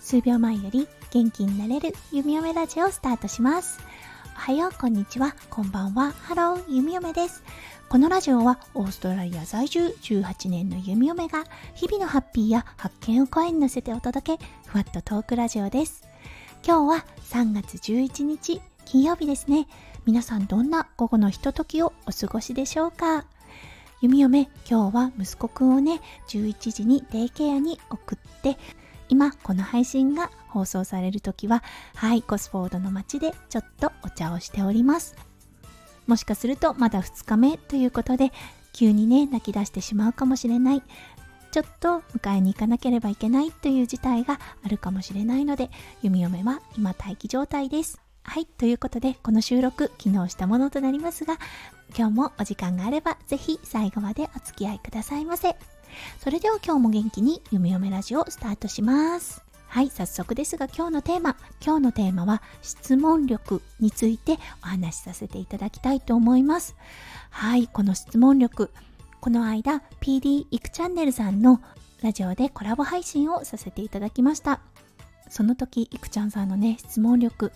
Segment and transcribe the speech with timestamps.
[0.00, 3.80] 数秒前より元気になれる弓嫁ラジオをスタートします。
[4.36, 7.42] おはよう、こんにちは、こんばんは、ハロー、弓嫁です。
[7.88, 11.44] このラジオはオーストラリア在住18年の弓嫁が
[11.74, 16.02] 日々のハッピーや発見を声に乗せてお届け、ふわっとトークラジオです。
[16.62, 19.66] 今日は3月11日、金曜日ですね。
[20.04, 23.24] 皆さんどんな午後のひとときをお過ごしでしょうか？
[24.02, 28.58] 弓嫁、今日は息子くんをね、11時にデイケアに送って、
[29.08, 31.62] 今この配信が放送される時は
[31.94, 35.14] はいコスフォードの街でちょっとお茶をしております。
[36.08, 38.32] もしかするとまだ2日目ということで
[38.72, 40.82] 急にね泣き出してしまうかもしれない。
[41.52, 45.70] ちょっと迎えに行かなければいけないという事態があるかもしれないので
[46.02, 48.00] 弓嫁は今待機状態です。
[48.24, 51.38] はいということでこの収録昨日したものとなりますが
[51.96, 55.56] 今日もお時間があればぜひ最後までお付き合いくださいませ
[56.20, 59.42] それでは今日も元気に「ゆめよめラジオ」スタートします。
[59.66, 61.34] はい、早速ですが今日のテーマ、
[61.64, 66.76] 今日のテーマは質問力についてお話しさせていただきたいと思います。
[67.30, 68.70] はい、この質問力、
[69.22, 71.62] この間 PD いくチャンネルさんの
[72.02, 74.60] ラジオでコラボ配信をさせていただきました。
[75.30, 77.50] その時、いくちゃんさんのね、質問力、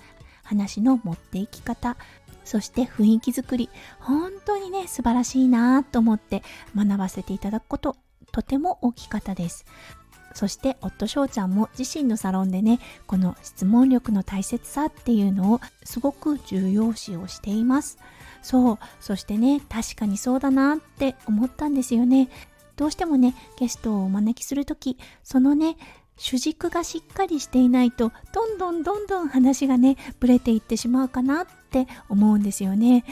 [0.46, 1.96] 話の持っていき方、
[2.44, 6.42] そして雰囲気作り、本当にね、素晴らしいなと思って
[6.74, 7.96] 学ばせていただくこと、
[8.32, 9.66] とても大きかったです。
[10.36, 17.98] そして夫翔ちゃんも自身のサロンでねこの質問力の大切さっていうのをすごく重要視をしています
[18.42, 22.28] そうそしてね確かにそうだなって思ったんですよね
[22.76, 25.78] どうしてもねゲストをお招きする時そのね
[26.16, 33.04] 主軸がしっかりしていないとどんどんどんどん話がねブレていってしまうかなって思うんですよね。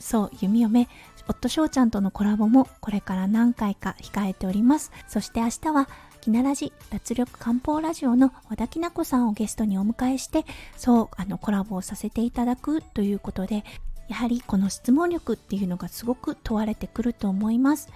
[0.00, 0.88] そう弓嫁
[1.28, 4.92] 夫翔ちゃんとのコラボもこれから何回か控えております。
[5.06, 5.88] そして明日は
[6.20, 10.44] きならじ脱力漢方ラジオの和田きなこさんをゲストにお迎えして
[10.76, 13.64] そうあのコラボをさせていただくということで
[14.08, 17.88] やはりこの質問力っていうのがすごく問われてくると思います。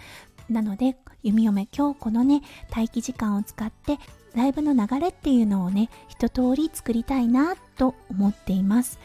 [0.53, 2.43] なので弓嫁今日このね
[2.75, 3.99] 待機時間を使って
[4.35, 8.99] ライブの流れっていうのをね一通り作りたいなと思っています。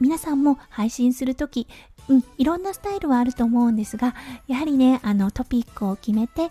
[0.00, 1.66] 皆さんも配信するとき
[2.08, 4.14] うん、いろんなスタイルはあると思うんですが、
[4.46, 6.50] やはりね、あのトピックを決めて、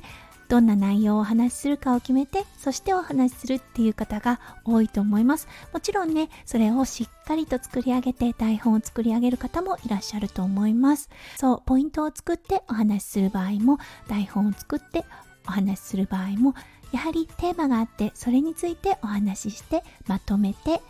[0.50, 5.48] どんな内容をお話しするかを決めて、そしてお話しするっていう方が多いと思います。
[5.74, 11.10] もちろんね、それをしっかりと作り上げて台本を作り上げる方もいらっしゃると思います。
[11.36, 15.06] そう、ポイントを作ってお話しする場合も、台本を作って
[15.48, 16.56] お話しする場合も、
[16.92, 20.82] やはりテーマがあって、それについてお話しして、まとめて、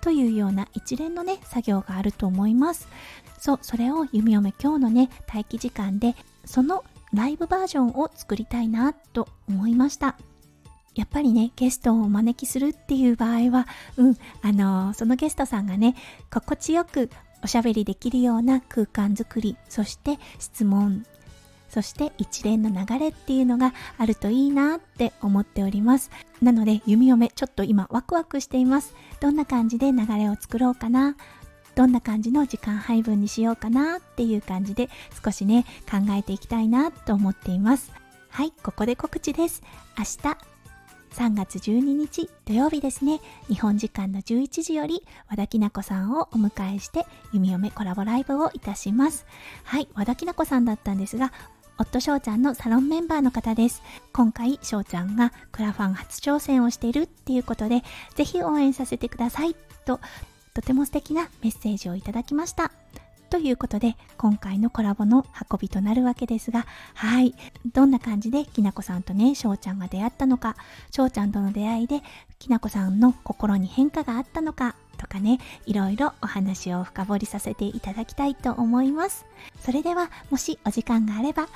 [0.00, 2.88] というような一連のね、作業があると思います。
[3.38, 6.14] そう、それを弓嫁今日のね、待機時間で、
[6.44, 10.16] そのライブバージョンを作りたいなと思いました。
[10.94, 13.66] やっぱりね、ゲストをお招きするっていう場合は、
[13.98, 15.94] うん、あのー、そのゲストさんがね、
[16.30, 17.10] 心地よく
[17.44, 21.04] おしゃべりできるような空間づくり、そして質問、
[21.68, 26.10] そして一連の流れっていうのがあるといいなって思っております。
[26.40, 28.94] なので、弓嫁、ちょっと今ワクワクしています。
[29.20, 31.16] どんな感じで流れを作ろうかな。
[31.76, 34.88] どんな感じの時間配分にしようかなっていう感じで
[35.22, 37.92] 少しね考えていきたいなと思っています。
[38.30, 39.62] はいここで告知です。
[39.96, 40.56] 明日
[41.16, 43.20] 3月12日土曜日ですね。
[43.48, 49.26] 日本時間の11時より和田きなこさんをお迎えして弓嫁コラボライブをいたします。
[49.64, 51.30] はい和田きなこさんだったんですが
[51.76, 53.82] 夫翔ちゃんのサロンメンバーの方です。
[54.14, 57.82] 今回翔ちゃんがクラファン初挑戦をしているっていうことで
[58.14, 59.54] ぜひ応援させてください
[59.84, 60.00] と
[60.56, 62.72] とても素敵なメッセージをいただきました。
[63.28, 67.34] ということで、今回のコラボの運びとなるわけですが、はい。
[67.74, 70.56] どんな感じできなこさんとね、しょうちゃんが出会ったのか、
[70.90, 72.00] しょうちゃんとの出会いで、
[72.38, 79.26] きなこさんの心に変化があったのか、とかね、いろいろお話を深掘りさせていただきたいと思います。
[79.60, 81.48] それでは、もしお時間があれば、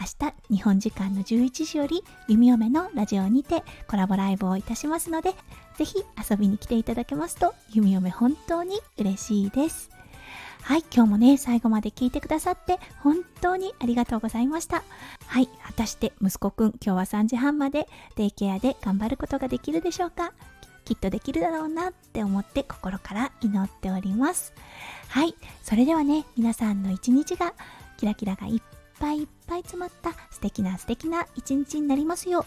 [0.00, 5.34] 明日日本時間の11時より弓嫁のラジオにてコラボライブをいたしますので
[5.76, 9.90] ぜひ遊びに来ていただけますと弓嫁本当に嬉しいです。
[10.62, 14.84] はい今日もね最後まで聞いてくださって本当にありがとうございました。
[15.26, 20.32] はい果たして息子くん今日は3時半までデイケアで頑張ることができるでしょうか？
[20.84, 24.52] きっとできるだろうなって思って心から祈っております。
[25.08, 27.54] はいそれではね皆さんの一日が
[27.96, 28.62] キラキラがいっ
[29.00, 32.44] ぱいいっぱい詰まった素敵な素敵な一日になりますよう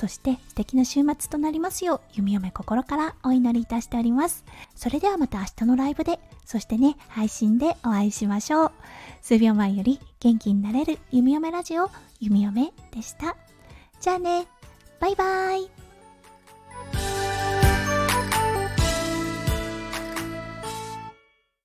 [0.00, 4.46] そして素敵な週末となりますよう、弓嫁心からお祈りいたしております。
[4.74, 8.72] それではまた明日のライブで、そしてね、配信でお会いしましょう。
[9.20, 13.36] 数秒前より元気になれる弓嫁ラジオ、弓嫁でした。
[14.00, 14.46] じゃあね、
[15.00, 15.79] バイバーイ。